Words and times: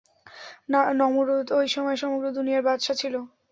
নমরূদ 0.99 1.47
ঐ 1.51 1.61
সময় 1.73 1.97
সমগ্র 2.01 2.25
দুনিয়ার 2.37 2.65
বাদশাহ 2.67 2.95
ছিল। 3.01 3.15